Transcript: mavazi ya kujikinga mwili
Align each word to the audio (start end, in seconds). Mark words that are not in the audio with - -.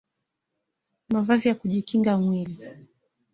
mavazi 1.09 1.47
ya 1.47 1.55
kujikinga 1.55 2.17
mwili 2.17 2.57